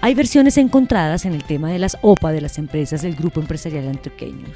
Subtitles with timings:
[0.00, 3.88] Hay versiones encontradas en el tema de las OPA de las empresas del Grupo Empresarial
[3.88, 4.46] Antioqueño.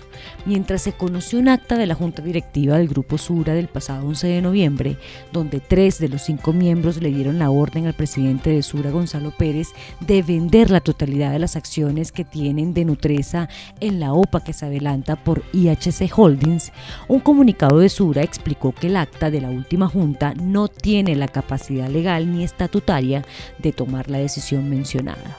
[0.46, 4.28] Mientras se conoció un acta de la Junta Directiva del Grupo Sura del pasado 11
[4.28, 4.98] de noviembre,
[5.32, 9.32] donde tres de los cinco miembros le dieron la orden al presidente de Sura, Gonzalo
[9.32, 13.48] Pérez, de vender la totalidad de las acciones que tienen de Nutresa
[13.80, 16.70] en la OPA que se adelanta por IHC Holdings,
[17.08, 21.26] un comunicado de Sura explicó que el acta de la última Junta no tiene la
[21.26, 23.24] capacidad legal ni estatutaria
[23.58, 25.31] de tomar la decisión mencionada.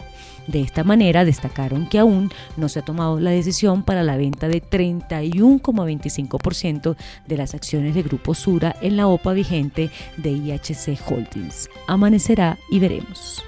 [0.48, 4.48] De esta manera destacaron que aún no se ha tomado la decisión para la venta
[4.48, 6.96] de 31,25%
[7.28, 11.70] de las acciones de Grupo Sura en la OPA vigente de IHC Holdings.
[11.88, 13.44] Amanecerá y veremos.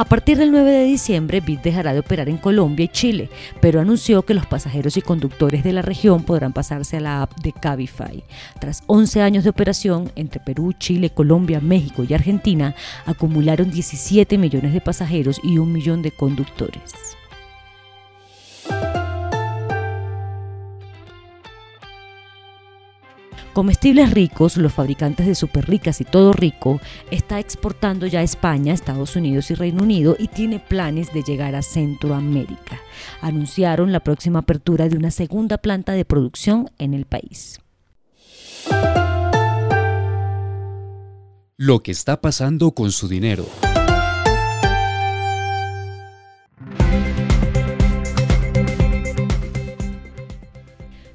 [0.00, 3.28] A partir del 9 de diciembre, BIT dejará de operar en Colombia y Chile,
[3.60, 7.38] pero anunció que los pasajeros y conductores de la región podrán pasarse a la app
[7.42, 8.24] de Cabify.
[8.58, 14.72] Tras 11 años de operación entre Perú, Chile, Colombia, México y Argentina, acumularon 17 millones
[14.72, 17.09] de pasajeros y un millón de conductores.
[23.52, 28.72] Comestibles Ricos, los fabricantes de Super Ricas y Todo Rico, está exportando ya a España,
[28.72, 32.78] Estados Unidos y Reino Unido y tiene planes de llegar a Centroamérica.
[33.20, 37.58] Anunciaron la próxima apertura de una segunda planta de producción en el país.
[41.56, 43.46] Lo que está pasando con su dinero.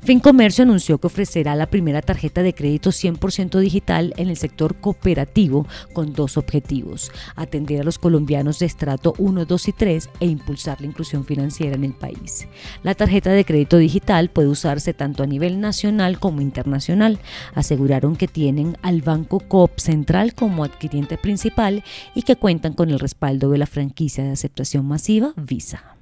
[0.06, 5.66] Fincomercio anunció que ofrecerá la primera tarjeta de crédito 100% digital en el sector cooperativo
[5.94, 10.80] con dos objetivos, atender a los colombianos de estrato 1, 2 y 3 e impulsar
[10.80, 12.48] la inclusión financiera en el país.
[12.84, 17.18] La tarjeta de crédito digital puede usarse tanto a nivel nacional como internacional.
[17.56, 23.00] Aseguraron que tienen al Banco Coop Central como adquiriente principal y que cuentan con el
[23.00, 25.95] respaldo de la franquicia de aceptación masiva Visa.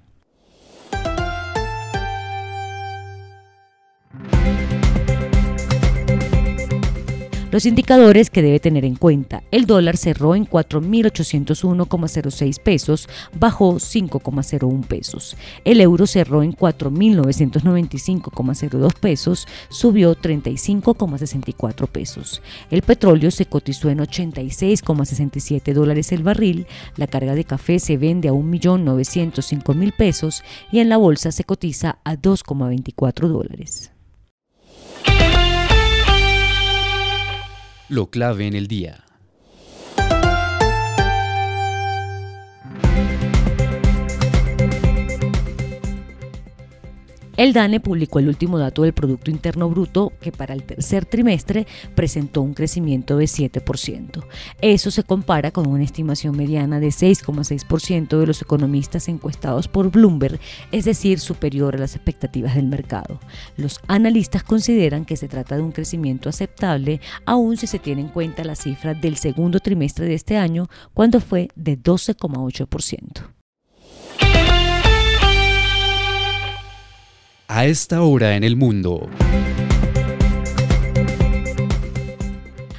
[7.54, 9.44] Los indicadores que debe tener en cuenta.
[9.52, 13.08] El dólar cerró en 4.801,06 pesos,
[13.40, 15.38] bajó 5,01 pesos.
[15.64, 22.42] El euro cerró en 4.995,02 pesos, subió 35,64 pesos.
[22.72, 26.66] El petróleo se cotizó en 86,67 dólares el barril.
[26.98, 32.00] La carga de café se vende a 1.905.000 pesos y en la bolsa se cotiza
[32.04, 33.93] a 2,24 dólares.
[37.94, 39.04] Lo clave en el día.
[47.44, 51.68] El DANE publicó el último dato del Producto Interno Bruto que para el tercer trimestre
[51.94, 54.24] presentó un crecimiento de 7%.
[54.62, 60.40] Eso se compara con una estimación mediana de 6,6% de los economistas encuestados por Bloomberg,
[60.72, 63.20] es decir, superior a las expectativas del mercado.
[63.58, 68.08] Los analistas consideran que se trata de un crecimiento aceptable, aun si se tiene en
[68.08, 73.33] cuenta la cifra del segundo trimestre de este año, cuando fue de 12,8%.
[77.48, 79.10] A esta hora en el mundo.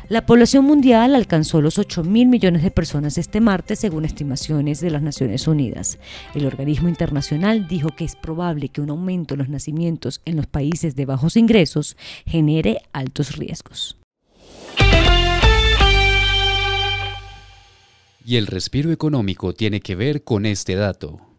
[0.09, 4.91] La población mundial alcanzó los 8 mil millones de personas este martes, según estimaciones de
[4.91, 5.99] las Naciones Unidas.
[6.35, 10.47] El organismo internacional dijo que es probable que un aumento en los nacimientos en los
[10.47, 11.97] países de bajos ingresos
[12.27, 13.99] genere altos riesgos.
[18.27, 21.34] Y el respiro económico tiene que ver con este dato.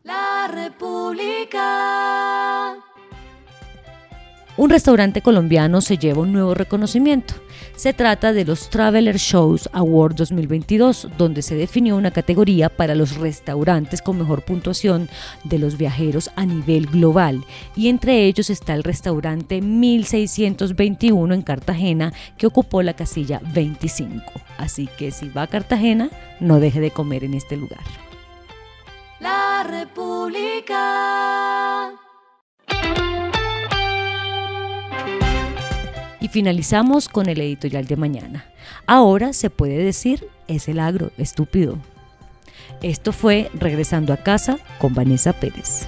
[4.66, 7.36] Un restaurante colombiano se lleva un nuevo reconocimiento.
[7.76, 13.18] Se trata de los Traveler Shows Award 2022, donde se definió una categoría para los
[13.18, 15.08] restaurantes con mejor puntuación
[15.44, 17.46] de los viajeros a nivel global.
[17.76, 24.24] Y entre ellos está el restaurante 1621 en Cartagena, que ocupó la casilla 25.
[24.58, 26.10] Así que si va a Cartagena,
[26.40, 27.84] no deje de comer en este lugar.
[29.20, 30.86] La República.
[36.20, 38.46] Y finalizamos con el editorial de mañana.
[38.88, 41.78] Ahora se puede decir, es el agro, estúpido.
[42.82, 45.88] Esto fue Regresando a casa con Vanessa Pérez.